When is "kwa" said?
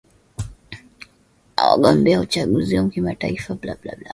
2.17-2.23